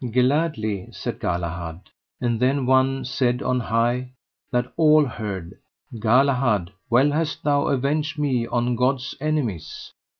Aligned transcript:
Gladly, 0.11 0.89
said 0.91 1.19
Galahad. 1.19 1.81
And 2.19 2.39
then 2.39 2.65
one 2.65 3.05
said 3.05 3.43
on 3.43 3.59
high, 3.59 4.13
that 4.51 4.73
all 4.75 5.05
heard: 5.05 5.53
Galahad, 5.99 6.71
well 6.89 7.11
hast 7.11 7.43
thou 7.43 7.67
avenged 7.67 8.17
me 8.17 8.47
on 8.47 8.75
God's 8.75 9.13
enemies. 9.21 9.93